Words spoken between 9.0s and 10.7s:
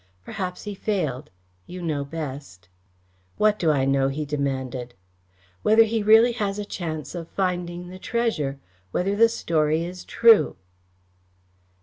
the story is true."